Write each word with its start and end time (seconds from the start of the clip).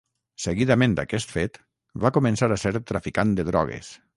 Seguidament 0.45 0.95
d'aquest 0.99 1.35
fet 1.35 1.59
va 2.05 2.13
començar 2.17 2.51
a 2.57 2.61
ser 2.65 2.75
traficant 2.93 3.37
de 3.41 3.47
drogues. 3.53 3.97